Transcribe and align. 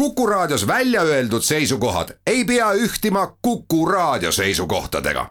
Kuku 0.00 0.26
Raadios 0.26 0.66
välja 0.66 1.02
öeldud 1.02 1.42
seisukohad 1.42 2.08
ei 2.26 2.44
pea 2.44 2.72
ühtima 2.72 3.36
Kuku 3.42 3.86
Raadio 3.86 4.32
seisukohtadega. 4.32 5.26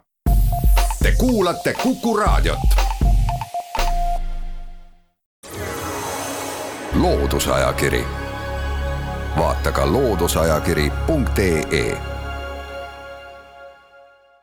Te 1.04 1.14
kuulate 1.18 1.74
Kuku 1.84 2.18
Raadiot. 2.18 2.60
loodusajakiri, 6.94 8.04
vaata 9.38 9.72
ka 9.72 9.92
looduseajakiri.ee 9.92 11.98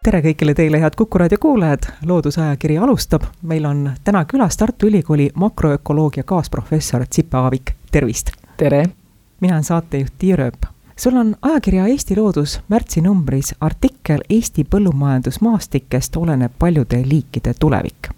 tere 0.04 0.22
kõigile 0.22 0.54
teile, 0.54 0.80
head 0.80 0.93
Kuku 0.96 1.18
raadio 1.18 1.38
kuulajad, 1.40 1.82
Loodusajakiri 2.06 2.79
alustab, 2.79 3.22
meil 3.43 3.64
on 3.64 3.90
täna 4.04 4.24
külas 4.24 4.56
Tartu 4.56 4.86
Ülikooli 4.86 5.30
makroökoloogia 5.34 6.22
kaasprofessor 6.22 7.06
Tsipe 7.06 7.36
Aavik, 7.36 7.72
tervist! 7.90 8.30
tere! 8.56 9.05
Mina 9.41 9.55
olen 9.55 9.64
saatejuht 9.64 10.12
Tiia 10.18 10.37
Rööp. 10.37 10.66
sul 10.96 11.16
on 11.16 11.36
ajakirja 11.43 11.86
Eesti 11.86 12.16
Loodus 12.16 12.61
märtsinumbris 12.68 13.54
artikkel 13.61 14.21
Eesti 14.31 14.64
põllumajandusmaastikest 14.64 16.17
oleneb 16.17 16.53
paljude 16.58 17.03
liikide 17.04 17.54
tulevik. 17.61 18.08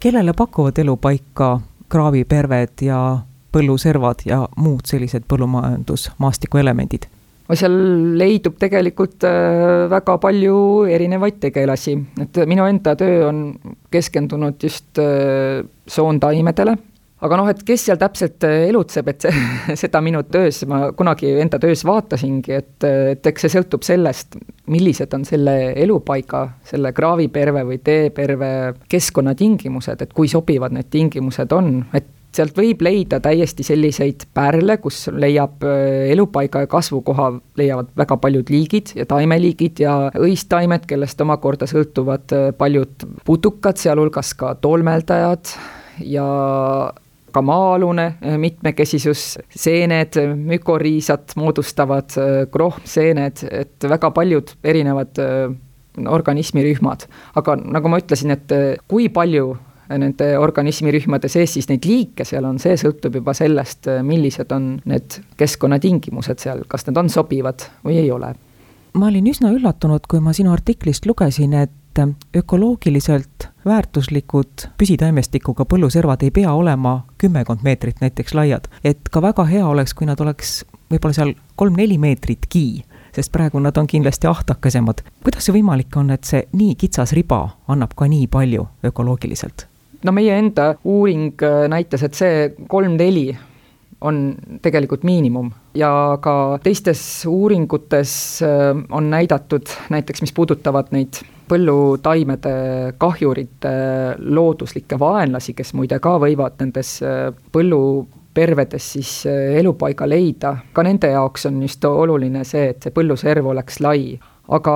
kellele 0.00 0.32
pakuvad 0.32 0.78
elupaika 0.78 1.60
kraaviperved 1.88 2.82
ja 2.82 3.18
põlluservad 3.52 4.22
ja 4.24 4.48
muud 4.56 4.80
sellised 4.84 5.22
põllumajandusmaastiku 5.28 6.58
elemendid? 6.58 7.06
seal 7.54 7.72
leidub 8.18 8.54
tegelikult 8.58 9.24
äh, 9.26 9.90
väga 9.90 10.18
palju 10.18 10.84
erinevaid 10.86 11.40
tegelasi, 11.40 11.96
et 12.22 12.38
minu 12.46 12.62
enda 12.64 12.94
töö 12.96 13.26
on 13.28 13.40
keskendunud 13.90 14.62
just 14.62 14.98
äh, 14.98 15.66
soontaimedele 15.86 16.76
aga 17.20 17.40
noh, 17.40 17.48
et 17.52 17.64
kes 17.66 17.86
seal 17.88 17.98
täpselt 18.00 18.44
äh, 18.48 18.66
elutseb, 18.68 19.10
et 19.12 19.26
see, 19.26 19.42
seda 19.82 20.02
minu 20.04 20.22
töös, 20.28 20.62
ma 20.70 20.90
kunagi 20.96 21.34
enda 21.42 21.60
töös 21.62 21.84
vaatasingi, 21.88 22.54
et, 22.56 22.76
et 22.86 23.32
eks 23.32 23.46
see 23.46 23.54
sõltub 23.56 23.84
sellest, 23.86 24.38
millised 24.70 25.12
on 25.16 25.26
selle 25.28 25.56
elupaiga, 25.80 26.46
selle 26.68 26.94
kraaviperve 26.96 27.66
või 27.68 27.82
teeperve 27.84 28.54
keskkonnatingimused, 28.90 30.06
et 30.06 30.16
kui 30.16 30.30
sobivad 30.30 30.74
need 30.76 30.90
tingimused 30.92 31.52
on, 31.56 31.78
et 31.96 32.16
sealt 32.34 32.54
võib 32.54 32.82
leida 32.84 33.18
täiesti 33.22 33.64
selliseid 33.66 34.28
pärle, 34.34 34.76
kus 34.82 35.02
leiab 35.12 35.64
äh, 35.66 36.12
elupaiga 36.14 36.64
ja 36.64 36.70
kasvukoha, 36.70 37.32
leiavad 37.58 37.90
väga 37.98 38.16
paljud 38.22 38.52
liigid 38.54 38.94
ja 38.98 39.06
taimeliigid 39.10 39.82
ja 39.82 39.96
õistaimed, 40.18 40.86
kellest 40.88 41.20
omakorda 41.24 41.68
sõltuvad 41.70 42.36
äh, 42.36 42.48
paljud 42.56 43.06
putukad, 43.26 43.80
sealhulgas 43.82 44.32
ka 44.38 44.54
tolmeldajad 44.62 45.54
ja 46.06 46.26
ka 47.32 47.42
maa-alune 47.44 48.06
eh, 48.20 48.36
mitmekesisus, 48.40 49.38
seened, 49.54 50.18
mükoriisad 50.36 51.34
moodustavad 51.40 52.16
eh, 52.20 52.36
krohmseened, 52.52 53.44
et 53.50 53.88
väga 53.88 54.12
paljud 54.16 54.54
erinevad 54.64 55.22
eh, 55.22 55.48
organismirühmad. 56.06 57.06
aga 57.36 57.56
nagu 57.60 57.90
ma 57.90 57.98
ütlesin, 58.00 58.30
et 58.36 58.52
kui 58.88 59.08
palju 59.12 59.56
nende 59.90 60.28
organismirühmade 60.38 61.28
sees 61.28 61.56
siis 61.56 61.66
neid 61.66 61.84
liike 61.84 62.24
seal 62.24 62.46
on, 62.46 62.60
see 62.62 62.76
sõltub 62.78 63.16
juba 63.18 63.34
sellest, 63.34 63.88
millised 64.06 64.52
on 64.54 64.76
need 64.86 65.18
keskkonnatingimused 65.40 66.38
seal, 66.38 66.62
kas 66.70 66.86
need 66.86 67.00
on 67.02 67.10
sobivad 67.10 67.66
või 67.84 67.98
ei 68.04 68.10
ole. 68.14 68.30
ma 68.94 69.10
olin 69.10 69.26
üsna 69.32 69.50
üllatunud, 69.50 70.06
kui 70.06 70.22
ma 70.22 70.32
sinu 70.36 70.54
artiklist 70.54 71.10
lugesin, 71.10 71.58
et 71.58 71.74
ökoloogiliselt 72.36 73.48
väärtuslikud 73.64 74.66
püsitaimestikuga 74.78 75.64
põlluservad 75.64 76.22
ei 76.22 76.30
pea 76.30 76.52
olema 76.52 77.00
kümmekond 77.18 77.62
meetrit 77.62 78.00
näiteks 78.00 78.34
laiad. 78.34 78.68
et 78.84 79.08
ka 79.10 79.22
väga 79.22 79.44
hea 79.44 79.66
oleks, 79.66 79.94
kui 79.94 80.06
nad 80.06 80.20
oleks 80.20 80.64
võib-olla 80.90 81.14
seal 81.14 81.34
kolm-neli 81.56 81.98
meetritki, 81.98 82.84
sest 83.14 83.32
praegu 83.32 83.58
nad 83.58 83.76
on 83.76 83.86
kindlasti 83.86 84.26
ahtakasemad. 84.26 85.02
kuidas 85.24 85.44
see 85.44 85.54
võimalik 85.58 85.96
on, 85.96 86.10
et 86.10 86.24
see 86.24 86.46
nii 86.52 86.74
kitsas 86.74 87.12
riba 87.12 87.48
annab 87.68 87.94
ka 87.96 88.08
nii 88.08 88.26
palju 88.26 88.68
ökoloogiliselt? 88.84 89.66
no 90.04 90.12
meie 90.12 90.38
enda 90.38 90.74
uuring 90.84 91.42
äh, 91.42 91.68
näitas, 91.68 92.02
et 92.02 92.14
see 92.14 92.50
kolm-neli 92.68 93.36
on 94.00 94.34
tegelikult 94.62 95.02
miinimum 95.04 95.50
ja 95.76 96.18
ka 96.22 96.58
teistes 96.62 97.26
uuringutes 97.28 98.40
äh, 98.42 98.72
on 98.90 99.10
näidatud 99.10 99.68
näiteks, 99.90 100.22
mis 100.24 100.32
puudutavad 100.32 100.94
neid 100.96 101.20
põllutaimede 101.50 102.54
kahjurite 103.00 103.74
looduslikke 104.18 104.98
vaenlasi, 105.00 105.54
kes 105.58 105.74
muide 105.78 105.98
ka 106.02 106.16
võivad 106.22 106.60
nendes 106.62 106.96
äh, 107.02 107.28
põllupervedes 107.52 108.90
siis 108.96 109.14
äh, 109.28 109.56
elupaiga 109.60 110.08
leida, 110.08 110.56
ka 110.72 110.86
nende 110.86 111.12
jaoks 111.14 111.48
on 111.50 111.62
just 111.64 111.84
oluline 111.88 112.44
see, 112.46 112.70
et 112.74 112.82
see 112.84 112.94
põlluserv 112.94 113.50
oleks 113.54 113.80
lai. 113.82 114.18
Aga 114.50 114.72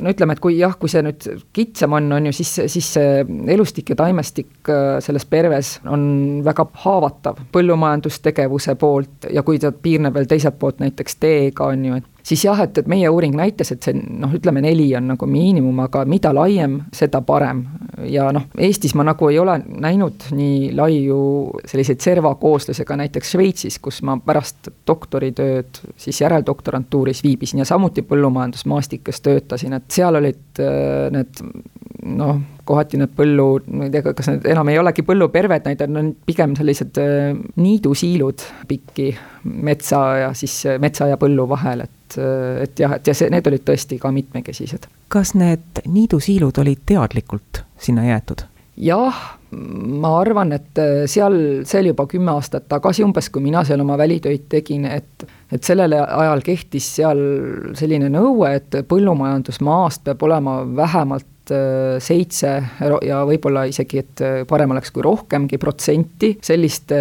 no 0.00 0.12
ütleme, 0.14 0.32
et 0.32 0.40
kui 0.40 0.54
jah, 0.56 0.78
kui 0.80 0.88
see 0.88 1.02
nüüd 1.04 1.26
kitsam 1.52 1.92
on, 1.98 2.06
on 2.16 2.30
ju, 2.30 2.32
siis, 2.38 2.54
siis 2.72 2.86
see 2.94 3.18
elustik 3.52 3.92
ja 3.92 3.98
taimestik 4.00 4.70
äh, 4.72 4.96
selles 5.04 5.28
perves 5.28 5.74
on 5.84 6.04
väga 6.44 6.64
haavatav 6.84 7.42
põllumajandustegevuse 7.52 8.76
poolt 8.80 9.28
ja 9.32 9.44
kui 9.44 9.60
ta 9.60 9.74
piirneb 9.76 10.16
veel 10.16 10.30
teiselt 10.30 10.56
poolt 10.60 10.80
näiteks 10.80 11.20
teega, 11.20 11.68
on 11.68 11.84
ju, 11.88 12.00
et 12.00 12.11
siis 12.22 12.44
jah, 12.44 12.60
et, 12.64 12.78
et 12.78 12.88
meie 12.90 13.08
uuring 13.10 13.34
näitas, 13.36 13.72
et 13.74 13.82
see 13.84 13.96
noh, 13.96 14.32
ütleme 14.34 14.62
neli 14.64 14.88
on 14.96 15.10
nagu 15.12 15.26
miinimum, 15.28 15.82
aga 15.86 16.04
mida 16.08 16.32
laiem, 16.34 16.78
seda 16.94 17.22
parem. 17.26 17.64
ja 18.08 18.30
noh, 18.34 18.48
Eestis 18.58 18.94
ma 18.98 19.04
nagu 19.06 19.28
ei 19.30 19.38
ole 19.38 19.58
näinud 19.66 20.28
nii 20.34 20.72
laiu 20.76 21.18
selliseid 21.68 22.00
servakooslusega 22.02 22.96
näiteks 23.02 23.34
Šveitsis, 23.34 23.78
kus 23.82 24.02
ma 24.06 24.16
pärast 24.22 24.70
doktoritööd 24.86 25.82
siis 25.96 26.20
järeldoktorantuuris 26.22 27.22
viibisin 27.24 27.62
ja 27.62 27.68
samuti 27.68 28.04
põllumajandusmaastikes 28.06 29.22
töötasin, 29.22 29.78
et 29.78 29.90
seal 29.92 30.18
olid 30.18 30.62
äh, 30.62 31.10
need 31.14 31.44
noh, 32.00 32.38
kohati 32.64 32.98
need 33.00 33.12
põllu, 33.16 33.46
ma 33.74 33.86
ei 33.86 33.92
tea, 33.92 34.04
kas 34.16 34.30
need 34.30 34.46
enam 34.52 34.70
ei 34.72 34.78
olegi 34.80 35.04
põlluperved, 35.06 35.66
need 35.68 35.82
on 35.86 36.12
pigem 36.26 36.54
sellised 36.58 37.00
äh, 37.02 37.32
niidusiilud 37.60 38.46
pikki 38.70 39.10
metsa 39.44 40.02
ja 40.22 40.30
siis 40.38 40.62
metsa 40.82 41.10
ja 41.10 41.18
põllu 41.20 41.46
vahel, 41.50 41.84
et, 41.86 42.16
äh, 42.18 42.62
et 42.66 42.84
jah, 42.84 42.96
et 42.98 43.10
ja 43.10 43.16
see, 43.16 43.30
need 43.32 43.50
olid 43.50 43.66
tõesti 43.68 44.00
ka 44.02 44.12
mitmekesised. 44.14 44.88
kas 45.12 45.34
need 45.38 45.84
niidusiilud 45.84 46.62
olid 46.62 46.86
teadlikult 46.88 47.64
sinna 47.82 48.06
jäetud? 48.08 48.46
jah, 48.82 49.18
ma 49.52 50.14
arvan, 50.22 50.54
et 50.56 50.80
äh, 50.80 51.02
seal, 51.10 51.36
see 51.68 51.82
oli 51.82 51.92
juba 51.92 52.06
kümme 52.08 52.32
aastat 52.32 52.70
tagasi 52.72 53.04
umbes, 53.04 53.28
kui 53.30 53.44
mina 53.44 53.66
seal 53.68 53.82
oma 53.84 53.98
välitöid 54.00 54.48
tegin, 54.52 54.88
et 54.88 55.28
et 55.52 55.60
sellel 55.68 55.92
ajal 55.92 56.40
kehtis 56.40 56.86
seal 56.96 57.18
selline 57.76 58.08
nõue, 58.08 58.54
et 58.56 58.78
põllumajandusmaast 58.88 60.06
peab 60.06 60.22
olema 60.24 60.62
vähemalt 60.64 61.26
Äh, 61.41 61.41
seitse 62.02 62.52
ja 63.06 63.22
võib-olla 63.28 63.64
isegi, 63.70 64.02
et 64.02 64.22
äh, 64.24 64.42
parem 64.48 64.74
oleks 64.74 64.92
kui 64.94 65.04
rohkemgi 65.04 65.58
protsenti 65.58 66.36
selliste 66.42 66.98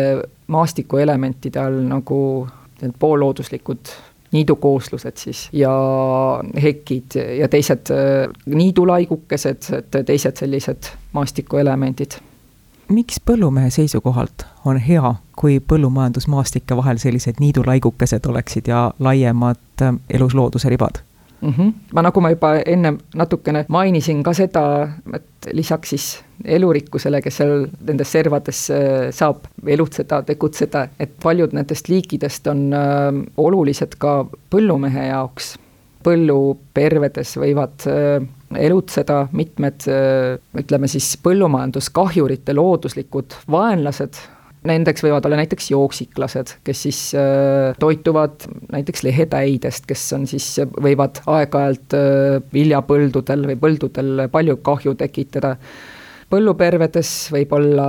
maastikuelementide 0.51 1.61
all 1.61 1.83
nagu 1.87 2.21
need 2.81 2.95
poollooduslikud 2.99 3.93
niidukooslused 4.31 5.19
siis 5.19 5.49
ja 5.53 5.71
hekid 6.61 7.17
ja 7.39 7.47
teised 7.51 7.91
äh, 7.91 8.31
niidulaigukesed, 8.45 9.69
teised 10.05 10.43
sellised 10.43 10.91
maastikuelemendid. 11.13 12.19
miks 12.89 13.19
põllumehe 13.25 13.69
seisukohalt 13.69 14.45
on 14.65 14.77
hea, 14.77 15.13
kui 15.35 15.59
põllumajandusmaastike 15.59 16.75
vahel 16.77 16.97
sellised 16.97 17.39
niidulaigukesed 17.39 18.25
oleksid 18.27 18.67
ja 18.67 18.91
laiemad 18.99 19.87
eluslooduse 20.09 20.69
ribad? 20.69 21.03
Mm. 21.41 21.53
-hmm. 21.57 21.73
ma, 21.93 22.01
nagu 22.01 22.21
ma 22.21 22.29
juba 22.29 22.55
enne 22.65 22.93
natukene 23.15 23.65
mainisin 23.67 24.23
ka 24.23 24.33
seda, 24.33 24.63
et 25.13 25.53
lisaks 25.53 25.89
siis 25.89 26.07
elurikkusele, 26.45 27.21
kes 27.21 27.37
seal 27.41 27.65
nendes 27.87 28.11
servades 28.11 28.61
äh, 28.73 29.09
saab 29.15 29.47
elutseda, 29.67 30.21
tegutseda, 30.27 30.87
et 30.99 31.13
paljud 31.23 31.53
nendest 31.53 31.89
liikidest 31.89 32.47
on 32.47 32.67
äh, 32.73 33.09
olulised 33.37 33.97
ka 33.97 34.25
põllumehe 34.49 35.07
jaoks. 35.11 35.57
põllupervedes 36.01 37.35
võivad 37.37 37.83
äh, 37.85 38.23
elutseda 38.57 39.27
mitmed 39.31 39.85
ütleme 40.57 40.87
siis 40.87 41.13
põllumajanduskahjurite 41.23 42.55
looduslikud 42.57 43.35
vaenlased 43.51 44.17
Nendeks 44.67 45.01
võivad 45.01 45.25
olla 45.25 45.39
näiteks 45.39 45.71
jooksiklased, 45.71 46.51
kes 46.67 46.83
siis 46.85 46.97
äh, 47.17 47.71
toituvad 47.81 48.43
näiteks 48.69 49.01
lehetäidest, 49.07 49.87
kes 49.89 50.03
on 50.13 50.27
siis, 50.29 50.51
võivad 50.85 51.17
aeg-ajalt 51.25 51.95
äh, 51.97 52.35
viljapõldudel 52.53 53.47
või 53.49 53.57
põldudel 53.63 54.27
palju 54.33 54.59
kahju 54.61 54.93
tekitada. 54.99 55.55
Põllupervedes 56.31 57.11
võib 57.33 57.51
olla 57.55 57.87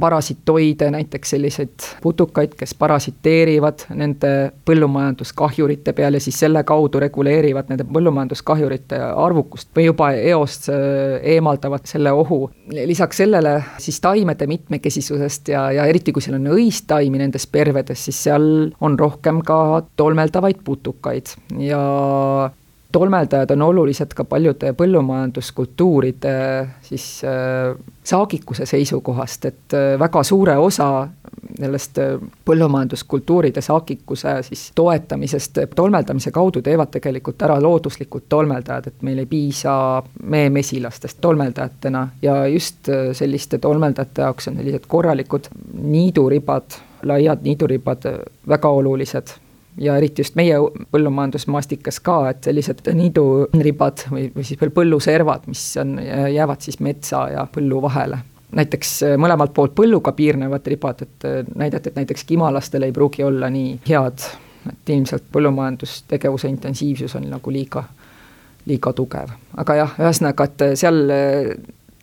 parasitoide, 0.00 0.90
näiteks 0.92 1.34
selliseid 1.34 1.86
putukaid, 2.02 2.54
kes 2.58 2.74
parasiteerivad 2.78 3.86
nende 3.96 4.32
põllumajanduskahjurite 4.68 5.94
peal 5.96 6.18
ja 6.18 6.22
siis 6.22 6.38
selle 6.44 6.64
kaudu 6.68 7.00
reguleerivad 7.02 7.72
nende 7.72 7.86
põllumajanduskahjurite 7.88 9.00
arvukust 9.24 9.70
või 9.76 9.88
juba 9.88 10.12
eost 10.32 10.68
äh, 10.72 11.18
eemaldavad 11.34 11.88
selle 11.88 12.12
ohu. 12.12 12.42
lisaks 12.72 13.22
sellele 13.24 13.58
siis 13.78 14.00
taimede 14.00 14.46
mitmekesisusest 14.46 15.52
ja, 15.54 15.70
ja 15.72 15.86
eriti 15.88 16.12
kui 16.12 16.22
seal 16.24 16.38
on 16.40 16.52
õistaimi 16.54 17.20
nendes 17.20 17.46
pervedes, 17.46 18.04
siis 18.04 18.22
seal 18.28 18.48
on 18.80 18.98
rohkem 18.98 19.40
ka 19.46 19.82
tolmeldavaid 19.96 20.64
putukaid 20.64 21.36
ja 21.58 21.82
tolmeldajad 22.92 23.50
on 23.50 23.62
olulised 23.62 24.14
ka 24.14 24.24
paljude 24.24 24.72
põllumajanduskultuuride 24.76 26.34
siis 26.82 27.22
äh, 27.24 27.74
saagikuse 28.04 28.66
seisukohast, 28.66 29.44
et 29.44 29.76
äh, 29.76 29.98
väga 29.98 30.22
suure 30.22 30.56
osa 30.56 31.08
sellest 31.58 31.98
äh, 31.98 32.14
põllumajanduskultuuride 32.44 33.60
saagikuse 33.64 34.36
siis 34.42 34.70
toetamisest 34.74 35.62
tolmeldamise 35.76 36.30
kaudu 36.30 36.62
teevad 36.62 36.92
tegelikult 36.92 37.42
ära 37.42 37.58
looduslikud 37.62 38.28
tolmeldajad, 38.28 38.86
et 38.92 39.02
meil 39.02 39.24
ei 39.24 39.30
piisa 39.30 39.74
meemesilastest 40.22 41.20
tolmeldajatena 41.20 42.08
ja 42.22 42.46
just 42.46 42.88
selliste 43.12 43.58
tolmeldajate 43.58 44.26
jaoks 44.26 44.48
on 44.48 44.60
sellised 44.60 44.88
korralikud 44.88 45.48
niiduribad, 45.82 46.80
laiad 47.08 47.42
niiduribad 47.42 48.10
väga 48.48 48.68
olulised 48.68 49.36
ja 49.80 49.96
eriti 49.96 50.22
just 50.22 50.36
meie 50.36 50.56
põllumajandusmaastikas 50.92 52.00
ka, 52.04 52.18
et 52.32 52.44
sellised 52.44 52.84
niiduribad 52.96 54.06
või, 54.12 54.26
või 54.34 54.44
siis 54.44 54.60
veel 54.60 54.72
põlluservad, 54.74 55.48
mis 55.50 55.64
on, 55.80 55.96
jäävad 56.32 56.64
siis 56.64 56.80
metsa 56.84 57.24
ja 57.32 57.46
põllu 57.54 57.82
vahele. 57.82 58.18
näiteks 58.52 59.02
äh, 59.02 59.16
mõlemalt 59.16 59.54
poolt 59.56 59.74
põlluga 59.74 60.12
piirnevad 60.12 60.66
ribad, 60.66 61.02
et 61.02 61.24
äh, 61.28 61.40
näidati, 61.56 61.88
et 61.88 61.96
näiteks 61.96 62.24
kimalastel 62.24 62.82
ei 62.82 62.92
pruugi 62.92 63.24
olla 63.24 63.50
nii 63.50 63.78
head, 63.88 64.26
et 64.68 64.90
ilmselt 64.96 65.24
põllumajandustegevuse 65.32 66.48
intensiivsus 66.48 67.16
on 67.16 67.30
nagu 67.30 67.50
liiga, 67.50 67.84
liiga 68.66 68.92
tugev. 68.92 69.32
aga 69.56 69.74
jah, 69.74 69.94
ühesõnaga, 69.98 70.44
et 70.44 70.66
seal 70.76 71.00
äh, 71.10 71.54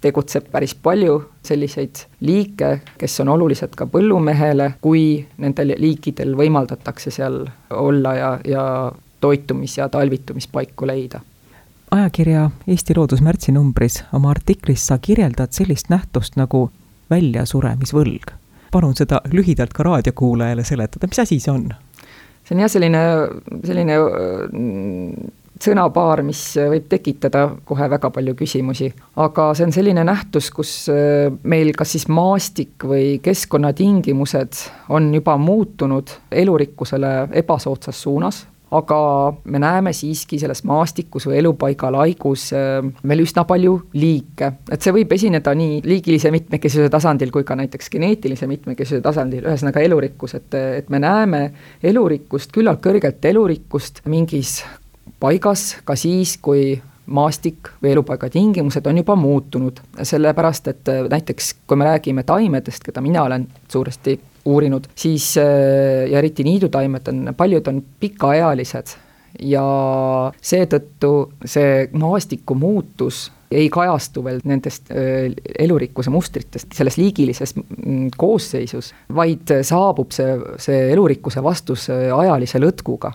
tegutseb 0.02 0.48
päris 0.52 0.76
palju 0.76 1.18
selliseid 1.44 2.06
liike, 2.20 2.80
kes 2.98 3.20
on 3.20 3.34
olulised 3.36 3.76
ka 3.76 3.88
põllumehele, 3.92 4.74
kui 4.82 5.26
nendel 5.38 5.76
liikidel 5.78 6.36
võimaldatakse 6.40 7.12
seal 7.12 7.42
olla 7.70 8.16
ja, 8.16 8.32
ja 8.48 8.64
toitumis- 9.22 9.78
ja 9.78 9.90
talvitumispaiku 9.90 10.88
leida 10.88 11.22
ajakirja 11.92 12.50
Eesti 12.68 12.94
Loodus 12.98 13.22
märtsinumbris 13.22 14.04
oma 14.14 14.30
artiklis 14.30 14.88
sa 14.88 14.98
kirjeldad 15.02 15.52
sellist 15.52 15.90
nähtust 15.90 16.36
nagu 16.38 16.70
väljasuremisvõlg. 17.10 18.32
palun 18.72 18.96
seda 18.96 19.22
lühidalt 19.34 19.74
ka 19.74 19.84
raadiokuulajale 19.84 20.64
seletada, 20.64 21.08
mis 21.08 21.20
asi 21.20 21.40
see 21.40 21.52
on? 21.52 21.70
see 22.44 22.56
on 22.56 22.62
jah, 22.62 22.70
selline, 22.70 23.02
selline 23.66 23.98
sõnapaar, 25.64 26.24
mis 26.26 26.42
võib 26.56 26.88
tekitada 26.92 27.46
kohe 27.68 27.90
väga 27.92 28.12
palju 28.16 28.36
küsimusi. 28.40 28.92
aga 29.16 29.54
see 29.54 29.68
on 29.68 29.74
selline 29.76 30.04
nähtus, 30.08 30.52
kus 30.52 30.74
äh, 30.92 31.32
meil 31.44 31.74
kas 31.78 31.96
siis 31.96 32.08
maastik 32.08 32.84
või 32.84 33.20
keskkonnatingimused 33.24 34.64
on 34.90 35.14
juba 35.14 35.38
muutunud 35.38 36.16
elurikkusele 36.32 37.30
ebasoodsas 37.42 38.02
suunas, 38.02 38.46
aga 38.72 39.34
me 39.50 39.60
näeme 39.60 39.94
siiski 39.94 40.38
selles 40.40 40.62
maastikus 40.64 41.26
või 41.28 41.40
elupaiga 41.42 41.92
laigus 41.92 42.50
äh, 42.54 42.80
veel 43.04 43.24
üsna 43.26 43.44
palju 43.50 43.76
liike, 44.00 44.54
et 44.72 44.82
see 44.82 44.94
võib 44.96 45.12
esineda 45.16 45.54
nii 45.58 45.82
liigilise 45.84 46.32
mitmekesisuse 46.32 46.92
tasandil 46.94 47.34
kui 47.36 47.44
ka 47.44 47.58
näiteks 47.60 47.92
geneetilise 47.96 48.48
mitmekesisuse 48.48 49.04
tasandil, 49.04 49.44
ühesõnaga 49.44 49.84
elurikkus, 49.84 50.38
et, 50.40 50.60
et 50.84 50.94
me 50.94 51.02
näeme 51.04 51.48
elurikkust, 51.84 52.54
küllalt 52.56 52.84
kõrgelt 52.86 53.26
elurikkust 53.26 54.06
mingis 54.08 54.62
paigas 55.20 55.78
ka 55.86 55.96
siis, 56.00 56.38
kui 56.42 56.80
maastik 57.10 57.72
või 57.82 57.94
elupaiga 57.94 58.30
tingimused 58.30 58.86
on 58.88 59.02
juba 59.02 59.16
muutunud, 59.18 59.82
sellepärast 60.04 60.72
et 60.72 60.92
äh, 60.92 61.04
näiteks 61.10 61.54
kui 61.68 61.80
me 61.80 61.88
räägime 61.90 62.24
taimedest, 62.28 62.84
keda 62.86 63.02
mina 63.02 63.24
olen 63.26 63.48
suuresti 63.72 64.20
uurinud, 64.50 64.90
siis 64.96 65.32
äh, 65.42 66.06
ja 66.12 66.22
eriti 66.22 66.46
niidutaimed 66.48 67.12
on, 67.12 67.30
paljud 67.38 67.68
on 67.72 67.84
pikaealised. 68.00 68.98
Ja 69.46 69.62
seetõttu 70.42 71.10
see 71.46 71.84
maastiku 71.94 72.56
muutus 72.58 73.28
ei 73.54 73.68
kajastu 73.70 74.24
veel 74.26 74.40
nendest 74.50 74.90
äh, 74.90 75.30
elurikkuse 75.60 76.10
mustritest 76.14 76.74
selles 76.78 76.98
liigilises 76.98 77.54
koosseisus, 78.18 78.94
vaid 79.16 79.54
saabub 79.66 80.14
see, 80.14 80.34
see 80.62 80.88
elurikkuse 80.94 81.44
vastus 81.46 81.88
ajalise 81.94 82.62
lõtkuga 82.62 83.14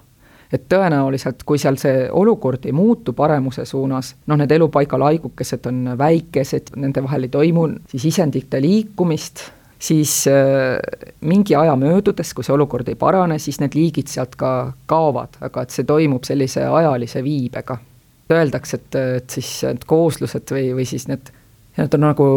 et 0.55 0.69
tõenäoliselt, 0.71 1.43
kui 1.47 1.59
seal 1.61 1.77
see 1.81 2.07
olukord 2.13 2.67
ei 2.69 2.73
muutu 2.77 3.13
paremuse 3.17 3.67
suunas, 3.69 4.15
noh, 4.31 4.39
need 4.39 4.53
elupaigalaigukesed 4.55 5.67
on 5.71 5.95
väikesed, 5.99 6.75
nende 6.81 7.03
vahel 7.05 7.27
ei 7.27 7.35
toimu 7.35 7.67
siis 7.91 8.09
isendite 8.13 8.61
liikumist, 8.63 9.47
siis 9.79 10.25
äh, 10.31 10.79
mingi 11.27 11.57
aja 11.59 11.77
möödudes, 11.77 12.35
kui 12.35 12.47
see 12.47 12.55
olukord 12.55 12.89
ei 12.89 12.99
parane, 12.99 13.39
siis 13.43 13.61
need 13.63 13.77
liigid 13.79 14.13
sealt 14.13 14.37
ka 14.41 14.53
kaovad, 14.91 15.41
aga 15.45 15.65
et 15.65 15.75
see 15.75 15.89
toimub 15.89 16.25
sellise 16.29 16.67
ajalise 16.69 17.25
viibega. 17.25 17.79
Öeldakse, 18.33 18.79
et, 18.81 19.01
et 19.19 19.35
siis 19.37 19.51
need 19.67 19.85
kooslused 19.89 20.49
või, 20.55 20.71
või 20.79 20.87
siis 20.89 21.05
need, 21.11 21.29
need 21.77 21.99
on 21.99 22.07
nagu 22.07 22.29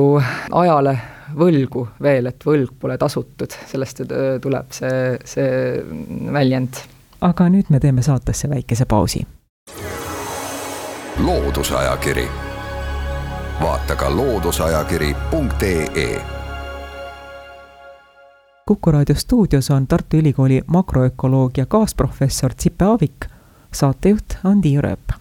ajale 0.59 0.97
võlgu 1.37 1.85
veel, 2.03 2.27
et 2.27 2.43
võlg 2.43 2.75
pole 2.79 2.97
tasutud, 2.99 3.55
sellest 3.71 4.03
tuleb 4.43 4.75
see, 4.75 5.15
see 5.27 6.27
väljend 6.35 6.83
aga 7.21 7.49
nüüd 7.49 7.65
me 7.69 7.79
teeme 7.79 8.01
saatesse 8.01 8.49
väikese 8.49 8.85
pausi. 8.85 9.27
loodusajakiri, 11.25 12.27
vaata 13.61 13.95
ka 13.95 14.15
looduseajakiri.ee 14.15 16.37
kuku 18.67 18.91
raadio 18.91 19.15
stuudios 19.15 19.71
on 19.71 19.87
Tartu 19.87 20.17
Ülikooli 20.17 20.61
makroökoloogia 20.67 21.65
kaasprofessor 21.65 22.53
Tsipe 22.53 22.85
Aavik, 22.85 23.25
saatejuht 23.73 24.37
on 24.43 24.61
Tiia 24.61 24.81
Rööp. 24.81 25.15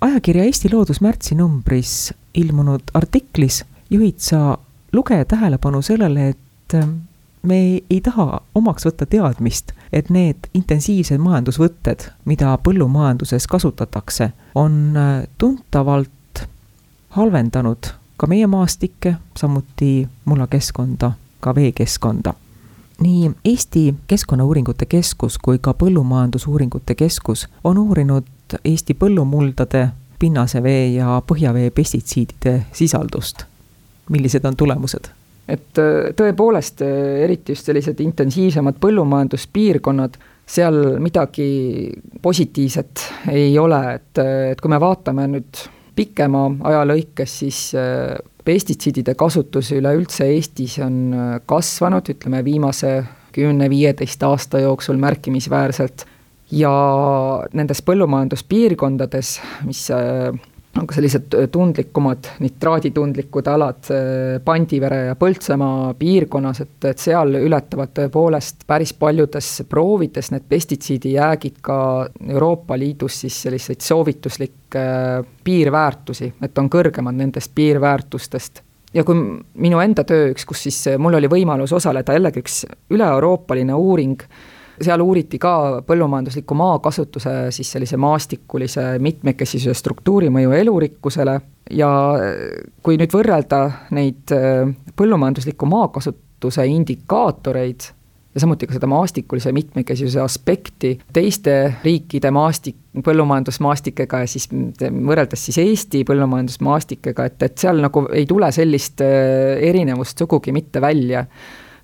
ajakirja 0.00 0.44
Eesti 0.44 0.68
Loodus 0.72 1.00
märtsinumbris 1.00 2.14
ilmunud 2.34 2.80
artiklis 2.94 3.64
juhid 3.90 4.18
sa 4.18 4.58
lugeja 4.92 5.24
tähelepanu 5.24 5.82
sellele, 5.82 6.28
et 6.28 6.74
me 7.42 7.56
ei, 7.56 7.84
ei 7.90 8.00
taha 8.00 8.40
omaks 8.54 8.86
võtta 8.86 9.06
teadmist, 9.06 9.72
et 9.92 10.10
need 10.10 10.50
intensiivsed 10.54 11.18
majandusvõtted, 11.18 12.10
mida 12.24 12.56
põllumajanduses 12.64 13.46
kasutatakse, 13.50 14.32
on 14.54 14.96
äh, 14.96 15.24
tuntavalt 15.38 16.46
halvendanud 17.16 17.92
ka 18.20 18.26
meie 18.26 18.46
maastikke, 18.46 19.14
samuti 19.36 20.08
mullakeskkonda, 20.24 21.12
ka 21.40 21.54
veekeskkonda. 21.54 22.34
nii 23.00 23.30
Eesti 23.44 23.94
Keskkonnauuringute 24.06 24.86
Keskus 24.86 25.38
kui 25.38 25.58
ka 25.58 25.72
Põllumajandusuuringute 25.72 26.94
Keskus 26.94 27.48
on 27.64 27.78
uurinud 27.78 28.26
Eesti 28.64 28.94
põllumuldade, 28.94 29.88
pinnasevee 30.18 30.88
ja 30.92 31.22
põhjavee 31.26 31.70
pestitsiidide 31.70 32.66
sisaldust. 32.72 33.44
millised 34.08 34.44
on 34.44 34.56
tulemused? 34.56 35.19
Et 35.50 35.80
äh, 35.80 36.10
tõepoolest, 36.16 36.84
äh, 36.86 37.24
eriti 37.24 37.54
just 37.54 37.68
sellised 37.68 38.00
intensiivsemad 38.04 38.78
põllumajanduspiirkonnad, 38.82 40.18
seal 40.50 40.78
midagi 41.02 41.90
positiivset 42.22 43.04
ei 43.34 43.52
ole, 43.58 43.80
et, 43.98 44.12
äh, 44.22 44.50
et 44.54 44.62
kui 44.62 44.72
me 44.72 44.80
vaatame 44.82 45.26
nüüd 45.34 45.64
pikema 45.96 46.46
aja 46.70 46.84
lõikes, 46.86 47.32
siis 47.42 47.58
pestitsiidide 48.46 49.12
kasutus 49.18 49.72
üleüldse 49.76 50.30
Eestis 50.32 50.78
on 50.80 51.42
kasvanud, 51.50 52.06
ütleme 52.14 52.40
viimase 52.46 52.92
kümne-viieteist 53.34 54.22
aasta 54.24 54.62
jooksul 54.62 54.96
märkimisväärselt. 55.02 56.06
Ja 56.56 56.70
nendes 57.52 57.82
põllumajanduspiirkondades, 57.84 59.34
mis 59.66 59.82
on 60.78 60.86
ka 60.86 60.94
sellised 60.94 61.34
äh, 61.34 61.48
tundlikumad, 61.50 62.30
nitraaditundlikud 62.44 63.48
alad 63.50 63.90
äh, 63.90 64.38
Pandivere 64.44 65.00
ja 65.08 65.16
Põltsamaa 65.18 65.94
piirkonnas, 65.98 66.62
et, 66.62 66.76
et 66.92 67.02
seal 67.02 67.34
ületavad 67.40 67.92
tõepoolest 67.96 68.64
päris 68.70 68.94
paljudes 68.98 69.50
proovides 69.68 70.30
need 70.34 70.46
pestitsiidijäägid 70.48 71.58
ka 71.64 71.80
Euroopa 72.28 72.78
Liidus 72.78 73.20
siis 73.24 73.42
selliseid 73.48 73.82
soovituslikke 73.84 74.84
äh, 74.86 75.26
piirväärtusi, 75.44 76.32
et 76.42 76.58
on 76.58 76.70
kõrgemad 76.70 77.18
nendest 77.18 77.54
piirväärtustest. 77.54 78.62
Ja 78.94 79.04
kui 79.06 79.18
minu 79.62 79.78
enda 79.82 80.02
töö 80.06 80.32
üks, 80.32 80.46
kus 80.46 80.64
siis 80.66 80.78
mul 80.98 81.14
oli 81.18 81.28
võimalus 81.30 81.74
osaleda 81.74 82.14
jällegi 82.14 82.42
üks 82.42 82.64
üle-euroopaline 82.90 83.74
uuring, 83.74 84.24
seal 84.80 85.02
uuriti 85.04 85.38
ka 85.42 85.52
põllumajandusliku 85.86 86.56
maakasutuse 86.56 87.34
siis 87.54 87.72
sellise 87.76 87.98
maastikulise 88.00 88.86
mitmekesisuse 89.02 89.74
struktuuri 89.76 90.30
mõju 90.32 90.56
elurikkusele 90.56 91.36
ja 91.76 91.90
kui 92.82 92.98
nüüd 93.00 93.12
võrrelda 93.14 93.62
neid 93.96 94.32
põllumajandusliku 94.96 95.68
maakasutuse 95.68 96.66
indikaatoreid 96.66 97.90
ja 98.34 98.40
samuti 98.40 98.66
ka 98.66 98.76
seda 98.76 98.86
maastikulise 98.90 99.52
mitmekesisuse 99.52 100.20
aspekti 100.22 100.92
teiste 101.12 101.56
riikide 101.84 102.30
maastik, 102.34 102.76
põllumajandusmaastikega 103.04 104.22
ja 104.22 104.28
siis 104.30 104.46
võrreldes 104.50 105.46
siis 105.48 105.58
Eesti 105.62 106.04
põllumajandusmaastikega, 106.06 107.26
et, 107.26 107.42
et 107.46 107.64
seal 107.64 107.82
nagu 107.82 108.04
ei 108.14 108.28
tule 108.30 108.50
sellist 108.54 109.02
äh, 109.04 109.58
erinevust 109.70 110.22
sugugi 110.22 110.54
mitte 110.54 110.82
välja 110.82 111.24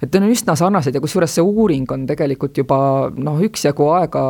et 0.03 0.11
need 0.12 0.26
on 0.26 0.33
üsna 0.33 0.57
sarnased 0.59 0.97
ja 0.97 1.03
kusjuures 1.03 1.37
see 1.38 1.45
uuring 1.45 1.91
on 1.95 2.07
tegelikult 2.09 2.59
juba 2.61 2.79
noh, 3.17 3.38
üksjagu 3.47 3.88
aega, 3.97 4.23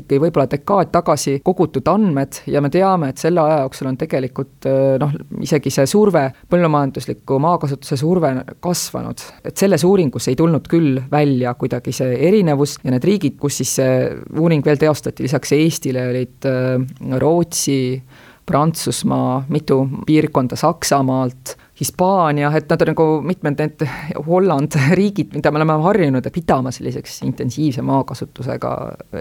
ikkagi 0.00 0.20
võib-olla 0.22 0.46
dekaad 0.50 0.92
tagasi 0.94 1.38
kogutud 1.44 1.88
andmed 1.92 2.42
ja 2.50 2.62
me 2.64 2.70
teame, 2.72 3.10
et 3.12 3.20
selle 3.22 3.42
aja 3.44 3.60
jooksul 3.64 3.90
on 3.90 3.98
tegelikult 4.00 4.68
noh, 5.02 5.14
isegi 5.44 5.72
see 5.74 5.88
surve, 5.90 6.24
põllumajandusliku 6.50 7.40
maakasutuse 7.42 8.00
surve 8.00 8.32
kasvanud. 8.62 9.26
et 9.44 9.56
selles 9.56 9.84
uuringus 9.84 10.28
ei 10.30 10.38
tulnud 10.38 10.68
küll 10.70 11.00
välja 11.10 11.54
kuidagi 11.58 11.92
see 11.94 12.16
erinevus 12.28 12.78
ja 12.84 12.94
need 12.94 13.04
riigid, 13.04 13.38
kus 13.40 13.60
siis 13.60 13.76
see 13.80 13.94
uuring 14.38 14.64
veel 14.66 14.80
teostati, 14.80 15.24
lisaks 15.26 15.52
Eestile 15.56 16.08
olid 16.10 16.46
Rootsi, 17.20 17.80
Prantsusmaa, 18.50 19.44
mitu 19.48 19.84
piirkonda 20.06 20.56
Saksamaalt, 20.58 21.54
Hispaania, 21.80 22.50
et 22.56 22.68
nad 22.68 22.82
on 22.84 22.90
nagu 22.92 23.06
mitmed 23.24 23.56
need 23.60 23.84
Holland 24.26 24.76
riigid, 24.98 25.32
mida 25.36 25.50
me 25.50 25.60
oleme 25.60 25.78
harjunud 25.86 26.26
pidama 26.34 26.72
selliseks 26.74 27.22
intensiivse 27.24 27.82
maakasutusega 27.86 28.74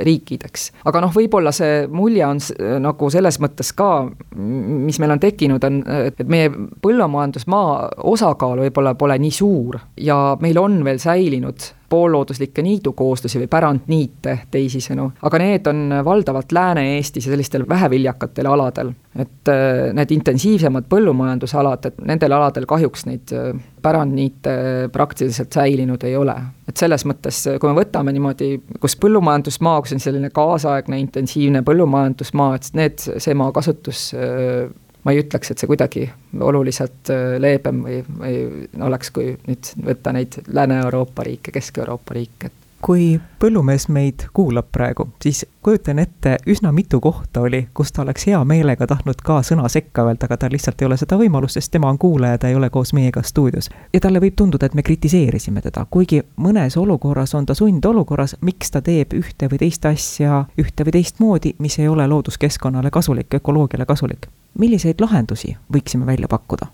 riikideks. 0.04 0.70
aga 0.92 1.04
noh, 1.06 1.14
võib-olla 1.16 1.54
see 1.56 1.86
mulje 1.88 2.26
on 2.28 2.44
nagu 2.84 3.10
selles 3.14 3.40
mõttes 3.40 3.72
ka, 3.78 3.90
mis 4.36 5.00
meil 5.00 5.16
on 5.16 5.24
tekkinud, 5.24 5.64
on, 5.64 5.82
et 6.12 6.24
meie 6.28 6.52
põllumajandusmaa 6.84 8.04
osakaal 8.12 8.66
võib-olla 8.66 8.96
pole 9.00 9.20
nii 9.24 9.34
suur 9.34 9.80
ja 9.98 10.20
meil 10.42 10.60
on 10.60 10.82
veel 10.84 11.00
säilinud 11.00 11.74
poollooduslikke 11.90 12.64
niidukooslusi 12.66 13.42
või 13.42 13.50
pärandniite 13.52 14.36
teisisõnu, 14.52 15.10
aga 15.26 15.42
need 15.42 15.68
on 15.72 15.94
valdavalt 16.06 16.52
Lääne-Eestis 16.56 17.28
ja 17.28 17.34
sellistel 17.34 17.66
väheviljakatel 17.70 18.48
aladel. 18.48 18.94
et 19.20 19.50
äh, 19.50 19.90
need 19.94 20.12
intensiivsemad 20.12 20.86
põllumajandusalad, 20.90 21.86
et 21.86 21.96
nendel 22.08 22.32
aladel 22.32 22.66
kahjuks 22.70 23.06
neid 23.10 23.34
äh, 23.34 23.56
pärandniite 23.82 24.54
praktiliselt 24.94 25.54
säilinud 25.54 26.04
ei 26.04 26.16
ole. 26.16 26.36
et 26.68 26.78
selles 26.78 27.06
mõttes, 27.06 27.42
kui 27.60 27.70
me 27.70 27.82
võtame 27.82 28.14
niimoodi, 28.14 28.62
kus 28.80 28.96
põllumajandusmaa, 29.02 29.82
kus 29.82 29.98
on 29.98 30.04
selline 30.04 30.30
kaasaegne 30.30 31.00
intensiivne 31.00 31.64
põllumajandusmaa, 31.66 32.56
et 32.56 32.70
need, 32.74 33.10
see 33.18 33.34
maakasutus 33.34 34.12
äh, 34.14 34.70
ma 35.04 35.14
ei 35.14 35.22
ütleks, 35.24 35.52
et 35.52 35.62
see 35.62 35.70
kuidagi 35.70 36.06
oluliselt 36.44 37.12
äh, 37.14 37.36
leebem 37.42 37.84
või, 37.86 38.00
või 38.20 38.40
oleks, 38.88 39.12
kui 39.16 39.34
nüüd 39.48 39.72
võtta 39.86 40.14
neid 40.16 40.42
Lääne-Euroopa 40.48 41.26
riike, 41.28 41.54
Kesk-Euroopa 41.56 42.18
riike, 42.18 42.52
et 42.52 42.59
kui 42.82 43.20
põllumees 43.40 43.88
meid 43.92 44.26
kuulab 44.34 44.70
praegu, 44.72 45.10
siis 45.24 45.46
kujutan 45.64 46.00
ette, 46.00 46.38
üsna 46.48 46.72
mitu 46.72 47.00
kohta 47.04 47.42
oli, 47.42 47.68
kus 47.74 47.92
ta 47.92 48.02
oleks 48.02 48.28
hea 48.28 48.40
meelega 48.48 48.88
tahtnud 48.88 49.22
ka 49.24 49.42
sõna 49.44 49.68
sekka 49.70 50.06
öelda, 50.08 50.30
aga 50.30 50.38
tal 50.38 50.54
lihtsalt 50.56 50.82
ei 50.82 50.88
ole 50.88 50.98
seda 50.98 51.20
võimalust, 51.20 51.60
sest 51.60 51.72
tema 51.76 51.92
on 51.92 52.00
kuulaja, 52.00 52.38
ta 52.40 52.50
ei 52.50 52.56
ole 52.56 52.70
koos 52.70 52.94
meiega 52.94 53.24
stuudios. 53.24 53.70
ja 53.94 54.00
talle 54.00 54.22
võib 54.24 54.36
tunduda, 54.36 54.66
et 54.66 54.74
me 54.74 54.84
kritiseerisime 54.84 55.62
teda, 55.62 55.86
kuigi 55.90 56.22
mõnes 56.38 56.78
olukorras 56.78 57.36
on 57.36 57.46
ta 57.46 57.54
sundolukorras, 57.56 58.36
miks 58.42 58.72
ta 58.72 58.82
teeb 58.82 59.14
ühte 59.14 59.52
või 59.52 59.60
teist 59.66 59.86
asja 59.86 60.46
ühte 60.58 60.86
või 60.88 61.00
teistmoodi, 61.00 61.56
mis 61.60 61.80
ei 61.80 61.88
ole 61.88 62.08
looduskeskkonnale 62.08 62.92
kasulik, 62.92 63.34
ökoloogiale 63.34 63.86
kasulik 63.86 64.30
milliseid 64.58 65.02
lahendusi 65.02 65.56
võiksime 65.74 66.06
välja 66.06 66.28
pakkuda? 66.28 66.68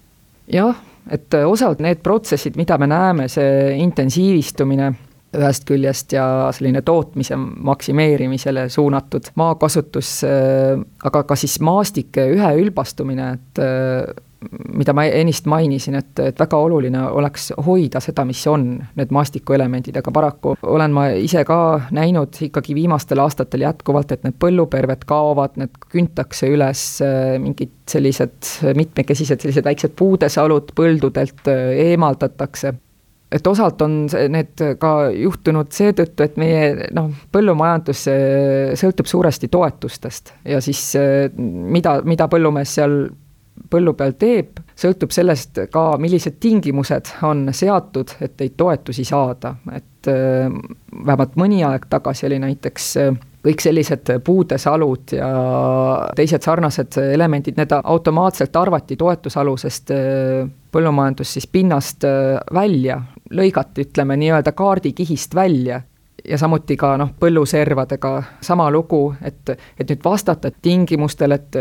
jah, 0.51 0.77
et 1.09 1.33
osalt 1.33 1.79
need 1.81 2.03
protsessid, 2.05 2.55
mida 2.55 2.77
me 2.77 2.87
näeme, 2.87 3.27
see 3.31 3.73
intensiivistumine 3.81 4.91
ühest 5.39 5.65
küljest 5.67 6.13
ja 6.15 6.25
selline 6.55 6.81
tootmise 6.85 7.37
maksimeerimisele 7.39 8.67
suunatud 8.69 9.31
maakasutus, 9.35 10.11
aga 10.25 11.23
ka 11.27 11.37
siis 11.39 11.59
maastike 11.63 12.27
üheülbastumine, 12.35 13.31
et 13.35 13.63
mida 14.75 14.93
ma 14.95 15.05
ennist 15.07 15.47
mainisin, 15.49 15.97
et, 15.99 16.19
et 16.21 16.39
väga 16.39 16.57
oluline 16.61 17.01
oleks 17.17 17.49
hoida 17.65 18.01
seda, 18.03 18.25
mis 18.27 18.41
on 18.49 18.67
need 18.97 19.13
maastikuelemendid, 19.15 19.97
aga 19.99 20.13
paraku 20.13 20.55
olen 20.75 20.95
ma 20.95 21.07
ise 21.17 21.45
ka 21.47 21.59
näinud 21.95 22.39
ikkagi 22.47 22.75
viimastel 22.77 23.21
aastatel 23.23 23.65
jätkuvalt, 23.65 24.11
et 24.15 24.25
need 24.27 24.37
põlluperved 24.41 25.05
kaovad, 25.09 25.57
need 25.61 25.75
küntakse 25.91 26.49
üles 26.51 26.85
äh, 27.05 27.35
mingid 27.41 27.73
sellised 27.89 28.51
mitmekesised 28.77 29.41
sellised 29.41 29.65
väiksed 29.65 29.95
puudesalud 29.97 30.73
põldudelt 30.77 31.47
äh, 31.51 31.71
eemaldatakse 31.91 32.75
et 33.35 33.47
osalt 33.47 33.81
on 33.83 34.05
need 34.31 34.63
ka 34.79 34.93
juhtunud 35.11 35.73
seetõttu, 35.75 36.23
et 36.23 36.39
meie 36.39 36.89
noh, 36.95 37.11
põllumajandus 37.35 38.05
sõltub 38.79 39.11
suuresti 39.11 39.51
toetustest 39.51 40.33
ja 40.47 40.61
siis 40.63 40.93
mida, 41.35 41.99
mida 42.07 42.29
põllumees 42.31 42.77
seal 42.79 42.99
põllu 43.71 43.93
peal 43.97 44.15
teeb, 44.19 44.59
sõltub 44.77 45.13
sellest 45.15 45.59
ka, 45.71 45.85
millised 46.01 46.37
tingimused 46.43 47.13
on 47.25 47.47
seatud, 47.55 48.15
et 48.21 48.35
neid 48.41 48.55
toetusi 48.59 49.05
saada, 49.07 49.55
et 49.73 50.09
äh, 50.11 50.51
vähemalt 51.05 51.37
mõni 51.39 51.63
aeg 51.65 51.87
tagasi 51.91 52.27
oli 52.29 52.41
näiteks 52.43 52.89
äh, 53.01 53.15
kõik 53.45 53.61
sellised 53.61 54.09
puudesalud 54.25 55.15
ja 55.15 55.29
teised 56.17 56.45
sarnased 56.45 56.97
elemendid, 57.03 57.59
need 57.59 57.75
automaatselt 57.77 58.55
arvati 58.57 58.97
toetusalusest 58.97 59.93
põllumajandus 60.73 61.35
siis 61.37 61.45
pinnast 61.53 62.07
välja, 62.57 62.97
lõigati, 63.31 63.87
ütleme 63.87 64.17
nii-öelda 64.21 64.51
kaardikihist 64.51 65.35
välja 65.35 65.81
ja 66.25 66.37
samuti 66.37 66.77
ka 66.77 66.95
noh, 66.97 67.15
põlluservadega 67.19 68.11
sama 68.41 68.69
lugu, 68.73 69.07
et, 69.21 69.49
et 69.79 69.89
nüüd 69.89 70.05
vastata 70.05 70.51
tingimustele, 70.51 71.41
et 71.41 71.59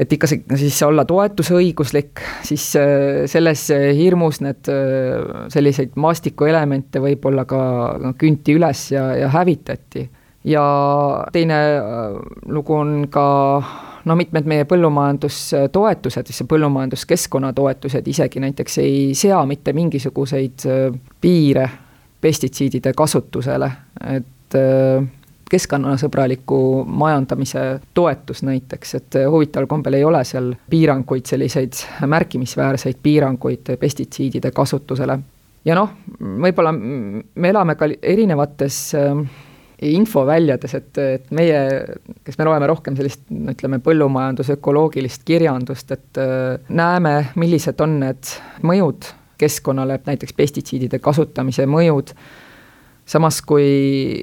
et 0.00 0.12
ikka 0.16 0.28
see, 0.30 0.40
siis 0.56 0.78
olla 0.86 1.04
toetusõiguslik, 1.04 2.22
siis 2.46 2.70
äh, 2.80 3.26
selles 3.28 3.66
hirmus 3.98 4.40
need 4.40 4.70
äh, 4.72 5.44
selliseid 5.52 5.98
maastikuelemente 6.00 7.02
võib-olla 7.04 7.44
ka 7.48 7.60
künti 8.18 8.56
üles 8.56 8.86
ja, 8.94 9.10
ja 9.18 9.28
hävitati. 9.34 10.06
ja 10.48 10.64
teine 11.32 11.60
äh, 11.76 12.16
lugu 12.48 12.78
on 12.78 12.94
ka 13.12 13.26
no 14.04 14.16
mitmed 14.16 14.48
meie 14.48 14.64
põllumajandustoetused, 14.64 16.30
siis 16.30 16.48
põllumajanduskeskkonna 16.48 17.52
toetused 17.52 18.08
isegi 18.08 18.40
näiteks 18.40 18.78
ei 18.78 19.14
sea 19.14 19.44
mitte 19.46 19.72
mingisuguseid 19.76 20.66
piire 21.20 21.70
pestitsiidide 22.20 22.92
kasutusele, 22.96 23.70
et 24.16 24.58
keskkonnasõbraliku 25.50 26.84
majandamise 26.86 27.80
toetus 27.94 28.42
näiteks, 28.46 28.94
et 28.94 29.18
huvitaval 29.30 29.66
kombel 29.70 29.98
ei 29.98 30.04
ole 30.04 30.22
seal 30.24 30.52
piiranguid, 30.70 31.26
selliseid 31.26 31.82
märkimisväärseid 32.06 33.00
piiranguid 33.02 33.74
pestitsiidide 33.80 34.50
kasutusele. 34.54 35.18
ja 35.64 35.74
noh, 35.74 35.90
võib-olla 36.20 36.72
me 36.72 37.48
elame 37.48 37.74
ka 37.74 37.88
erinevates 38.02 38.78
äh, 38.94 39.24
infoväljades, 39.80 40.74
et, 40.76 40.98
et 41.00 41.30
meie, 41.36 41.60
kes 42.24 42.36
me 42.38 42.46
loeme 42.48 42.68
rohkem 42.68 42.96
sellist, 42.98 43.22
ütleme, 43.30 43.80
põllumajandus, 43.84 44.52
ökoloogilist 44.56 45.24
kirjandust, 45.28 45.94
et 45.96 46.20
äh, 46.20 46.58
näeme, 46.68 47.14
millised 47.40 47.80
on 47.80 47.98
need 48.02 48.34
mõjud 48.66 49.08
keskkonnale, 49.40 50.00
näiteks 50.04 50.36
pestitsiidide 50.36 51.00
kasutamise 51.00 51.64
mõjud, 51.70 52.12
samas 53.08 53.40
kui 53.42 54.20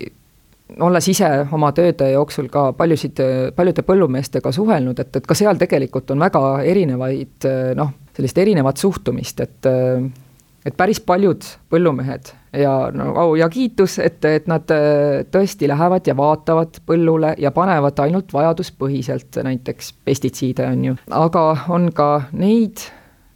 olles 0.84 1.08
ise 1.10 1.30
oma 1.56 1.72
tööde 1.74 2.12
jooksul 2.12 2.52
ka 2.52 2.70
paljusid, 2.78 3.20
paljude 3.56 3.84
põllumeestega 3.88 4.52
suhelnud, 4.54 5.00
et, 5.00 5.16
et 5.16 5.28
ka 5.28 5.36
seal 5.38 5.58
tegelikult 5.58 6.12
on 6.14 6.22
väga 6.22 6.44
erinevaid 6.68 7.48
noh, 7.80 7.94
sellist 8.18 8.42
erinevat 8.44 8.78
suhtumist, 8.82 9.42
et 9.48 9.70
et 10.68 10.76
päris 10.78 11.00
paljud 11.00 11.46
põllumehed 11.72 12.34
ja 12.58 12.74
no 12.94 13.12
au 13.22 13.36
ja 13.40 13.48
kiitus, 13.50 13.98
et, 14.04 14.24
et 14.26 14.48
nad 14.52 14.68
tõesti 15.32 15.70
lähevad 15.70 16.08
ja 16.08 16.16
vaatavad 16.18 16.82
põllule 16.88 17.34
ja 17.42 17.52
panevad 17.56 18.00
ainult 18.04 18.34
vajaduspõhiselt 18.34 19.40
näiteks 19.48 19.94
pestitsiide, 20.06 20.68
on 20.68 20.86
ju, 20.92 20.96
aga 21.14 21.48
on 21.74 21.92
ka 21.96 22.12
neid 22.34 22.88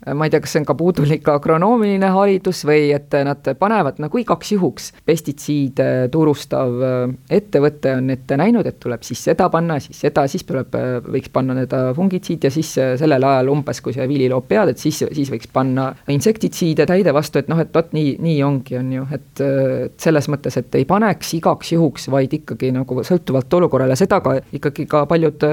ma 0.05 0.25
ei 0.25 0.31
tea, 0.33 0.41
kas 0.41 0.55
see 0.55 0.61
on 0.63 0.65
ka 0.65 0.73
puudulik 0.77 1.27
agronoomiline 1.29 2.07
haridus 2.15 2.63
või 2.65 2.87
et 2.95 3.13
nad 3.25 3.45
panevad 3.59 3.99
nagu 4.01 4.17
igaks 4.17 4.49
juhuks 4.55 4.87
pestitsiide 5.05 6.07
turustav 6.13 6.81
äh, 6.87 7.13
ettevõte 7.37 7.93
on 7.99 8.09
ette 8.13 8.37
näinud, 8.41 8.65
et 8.65 8.79
tuleb 8.81 9.05
siis 9.05 9.21
seda 9.29 9.49
panna, 9.53 9.77
siis 9.83 10.01
seda, 10.01 10.25
siis 10.31 10.45
tuleb, 10.47 10.73
äh, 10.77 10.97
võiks 11.05 11.29
panna 11.33 11.55
need 11.59 11.75
fungitsiid 11.97 12.49
ja 12.49 12.53
siis 12.53 12.73
äh, 12.81 12.95
sellel 12.97 13.27
ajal 13.29 13.53
umbes, 13.53 13.83
kui 13.85 13.93
see 13.93 14.09
vili 14.09 14.29
loob 14.31 14.49
pead, 14.49 14.73
et 14.73 14.81
siis, 14.81 15.03
siis 15.05 15.29
võiks 15.33 15.51
panna 15.53 15.91
insektitsiide 16.09 16.89
täide 16.89 17.13
vastu, 17.13 17.43
et 17.43 17.51
noh, 17.51 17.61
et 17.61 17.73
vot 17.75 17.93
nii, 17.93 18.17
nii 18.25 18.41
ongi, 18.47 18.79
on 18.81 18.91
ju, 18.97 19.07
et 19.13 19.45
selles 20.01 20.29
mõttes, 20.33 20.57
et 20.57 20.81
ei 20.81 20.89
paneks 20.89 21.35
igaks 21.37 21.75
juhuks, 21.75 22.09
vaid 22.11 22.33
ikkagi 22.41 22.73
nagu 22.73 23.03
sõltuvalt 23.05 23.53
olukorrale, 23.61 23.97
seda 23.99 24.21
ka 24.25 24.39
ikkagi 24.57 24.87
ka 24.89 25.05
paljud 25.09 25.45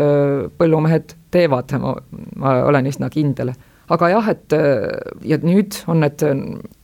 põllumehed 0.56 1.18
teevad, 1.34 1.76
ma 2.40 2.60
olen 2.64 2.88
üsna 2.88 3.12
kindel 3.12 3.52
aga 3.88 4.08
jah, 4.12 4.30
et 4.34 4.54
ja 5.24 5.38
nüüd 5.42 5.80
on 5.88 6.02
need 6.04 6.22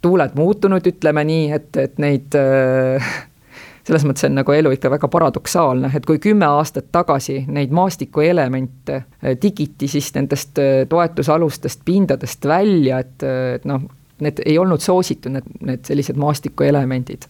tuuled 0.05 0.35
muutunud, 0.39 0.87
ütleme 0.89 1.25
nii, 1.29 1.47
et, 1.53 1.71
et 1.81 1.99
neid 2.03 2.37
selles 3.85 4.05
mõttes 4.09 4.25
on 4.29 4.39
nagu 4.39 4.55
elu 4.55 4.73
ikka 4.75 4.91
väga 4.95 5.11
paradoksaalne, 5.13 5.91
et 5.97 6.07
kui 6.09 6.21
kümme 6.23 6.47
aastat 6.49 6.89
tagasi 6.95 7.43
neid 7.53 7.75
maastikuelemente 7.77 9.03
digiti 9.43 9.89
siis 9.93 10.09
nendest 10.17 10.61
toetusalustest 10.89 11.85
pindadest 11.85 12.49
välja, 12.49 13.03
et, 13.05 13.27
et 13.59 13.69
noh, 13.69 13.85
need 14.25 14.41
ei 14.47 14.57
olnud 14.59 14.81
soositud, 14.81 15.35
need, 15.37 15.51
need 15.67 15.85
sellised 15.85 16.19
maastikuelemendid, 16.21 17.27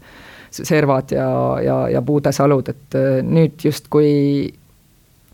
servad 0.55 1.15
ja, 1.17 1.29
ja, 1.65 1.79
ja 1.97 2.03
puudesalud, 2.07 2.71
et 2.71 2.99
nüüd 3.27 3.65
justkui 3.67 4.13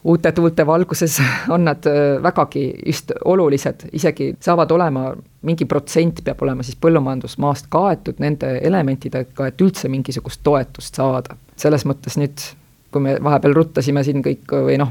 uute 0.04 0.32
tuulte 0.32 0.66
valguses 0.66 1.22
on 1.54 1.64
nad 1.64 1.86
äh, 1.86 2.22
vägagi 2.22 2.74
just 2.86 3.12
olulised, 3.24 3.88
isegi 3.92 4.34
saavad 4.40 4.70
olema, 4.70 5.10
mingi 5.42 5.64
protsent 5.64 6.24
peab 6.24 6.42
olema 6.42 6.64
siis 6.64 6.78
põllumajandusmaast 6.80 7.68
kaetud 7.72 8.22
nende 8.22 8.58
elementidega, 8.62 9.50
et 9.50 9.60
üldse 9.60 9.88
mingisugust 9.88 10.40
toetust 10.44 10.94
saada. 11.00 11.36
selles 11.60 11.84
mõttes 11.84 12.16
nüüd, 12.16 12.40
kui 12.90 13.02
me 13.04 13.18
vahepeal 13.22 13.52
ruttasime 13.54 14.00
siin 14.04 14.22
kõik 14.24 14.50
või 14.50 14.78
noh, 14.80 14.88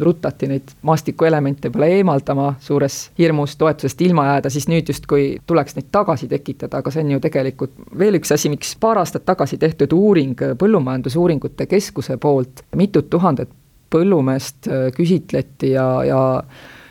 rutati 0.00 0.46
neid 0.46 0.70
maastikuelemente 0.86 1.68
võib-olla 1.68 1.88
eemaldama 1.98 2.46
suures 2.62 3.10
hirmus 3.18 3.56
toetusest 3.58 4.00
ilma 4.06 4.28
jääda, 4.30 4.50
siis 4.50 4.68
nüüd 4.70 4.88
justkui 4.88 5.26
tuleks 5.46 5.76
neid 5.76 5.90
tagasi 5.92 6.30
tekitada, 6.30 6.78
aga 6.78 6.94
see 6.94 7.02
on 7.02 7.10
ju 7.16 7.20
tegelikult 7.26 7.74
veel 7.98 8.20
üks 8.20 8.32
asi, 8.32 8.48
miks 8.48 8.76
paar 8.80 9.02
aastat 9.02 9.26
tagasi 9.26 9.58
tehtud 9.58 9.92
uuring 9.92 10.38
Põllumajandusuuringute 10.58 11.66
Keskuse 11.66 12.16
poolt, 12.22 12.62
mitut 12.76 13.10
tuhandet 13.10 13.50
põllumeest 13.90 14.70
äh, 14.70 14.88
küsitleti 14.96 15.74
ja, 15.76 15.88
ja 16.06 16.22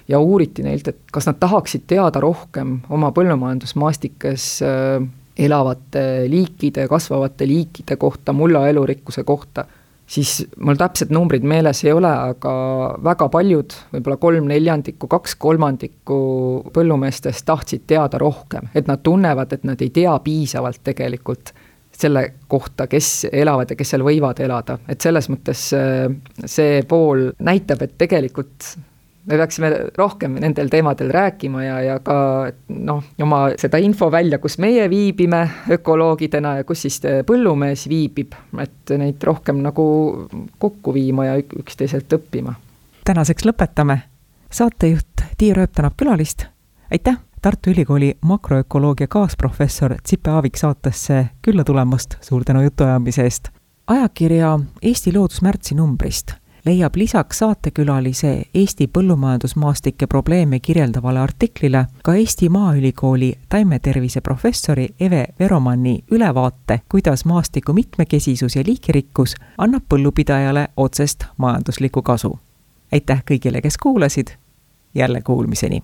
ja 0.07 0.19
uuriti 0.21 0.61
neilt, 0.61 0.87
et 0.91 0.99
kas 1.13 1.25
nad 1.25 1.39
tahaksid 1.41 1.87
teada 1.89 2.21
rohkem 2.21 2.75
oma 2.93 3.09
põllumajandusmaastikes 3.15 4.49
äh, 4.61 5.07
elavate 5.37 6.03
liikide, 6.31 6.85
kasvavate 6.87 7.47
liikide 7.49 7.97
kohta, 7.99 8.33
mulla 8.33 8.67
elurikkuse 8.69 9.23
kohta, 9.23 9.65
siis 10.07 10.45
mul 10.61 10.77
täpsed 10.79 11.11
numbrid 11.13 11.43
meeles 11.43 11.81
ei 11.85 11.91
ole, 11.95 12.11
aga 12.31 12.53
väga 13.03 13.27
paljud, 13.33 13.75
võib-olla 13.95 14.17
kolm 14.21 14.49
neljandikku, 14.51 15.09
kaks 15.11 15.35
kolmandikku 15.41 16.17
põllumeestest 16.75 17.45
tahtsid 17.49 17.87
teada 17.89 18.21
rohkem, 18.21 18.69
et 18.75 18.87
nad 18.87 19.03
tunnevad, 19.03 19.57
et 19.57 19.65
nad 19.67 19.81
ei 19.81 19.91
tea 19.95 20.13
piisavalt 20.23 20.83
tegelikult 20.85 21.51
selle 21.95 22.25
kohta, 22.51 22.87
kes 22.91 23.27
elavad 23.31 23.71
ja 23.71 23.77
kes 23.79 23.95
seal 23.95 24.03
võivad 24.05 24.39
elada, 24.43 24.79
et 24.91 25.01
selles 25.01 25.29
mõttes 25.31 25.69
äh, 25.77 26.09
see 26.45 26.83
pool 26.89 27.29
näitab, 27.39 27.85
et 27.85 27.97
tegelikult 27.97 28.75
me 29.25 29.37
peaksime 29.37 29.69
rohkem 29.97 30.37
nendel 30.41 30.69
teemadel 30.69 31.09
rääkima 31.13 31.63
ja, 31.63 31.77
ja 31.81 31.95
ka 32.03 32.17
noh, 32.67 33.01
oma 33.21 33.41
seda 33.57 33.79
info 33.81 34.09
välja, 34.13 34.39
kus 34.41 34.59
meie 34.61 34.85
viibime 34.89 35.41
ökoloogidena 35.77 36.57
ja 36.59 36.67
kus 36.67 36.85
siis 36.85 36.99
põllumees 37.27 37.87
viibib, 37.89 38.35
et 38.61 38.95
neid 39.01 39.23
rohkem 39.25 39.63
nagu 39.65 39.87
kokku 40.61 40.93
viima 40.93 41.29
ja 41.31 41.39
üksteiselt 41.41 42.19
õppima. 42.19 42.55
tänaseks 43.05 43.45
lõpetame. 43.49 43.99
saatejuht 44.51 45.25
Tiia 45.37 45.55
Rööp 45.57 45.73
tänab 45.75 45.97
külalist, 45.97 46.45
aitäh! 46.91 47.24
Tartu 47.45 47.69
Ülikooli 47.69 48.17
makroökoloogia 48.21 49.07
kaasprofessor 49.07 49.95
Tsipe 50.03 50.29
Aavik 50.29 50.55
saatesse 50.57 51.25
külla 51.41 51.63
tulemast, 51.63 52.15
suur 52.21 52.43
tänu 52.43 52.61
jutuajamise 52.61 53.23
eest! 53.23 53.49
ajakirja 53.87 54.59
Eesti 54.81 55.13
Loodus 55.13 55.41
märtsi 55.41 55.75
numbrist 55.75 56.31
leiab 56.65 56.95
lisaks 56.95 57.37
saatekülalise 57.37 58.31
Eesti 58.53 58.87
põllumajandusmaastike 58.87 60.07
probleeme 60.07 60.59
kirjeldavale 60.59 61.19
artiklile 61.19 61.85
ka 62.03 62.15
Eesti 62.15 62.49
Maaülikooli 62.49 63.33
taimetervise 63.49 64.21
professori 64.21 64.87
Eve 64.99 65.27
Veromanni 65.39 65.99
ülevaate, 66.11 66.79
kuidas 66.89 67.25
maastiku 67.25 67.73
mitmekesisus 67.73 68.55
ja 68.55 68.63
liigirikkus 68.65 69.35
annab 69.57 69.85
põllupidajale 69.93 70.67
otsest 70.77 71.29
majanduslikku 71.37 72.01
kasu. 72.01 72.39
aitäh 72.91 73.23
kõigile, 73.31 73.61
kes 73.61 73.77
kuulasid, 73.77 74.27
jälle 74.95 75.21
kuulmiseni! 75.21 75.83